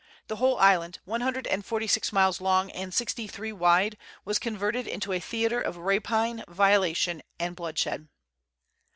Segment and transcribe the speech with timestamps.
[0.29, 4.39] The whole island, one hundred and forty six miles long and sixty three wide, was
[4.39, 8.07] converted into a theatre of rapine, violation, and bloodshed.